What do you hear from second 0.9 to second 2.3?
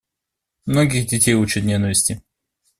детей учат ненависти.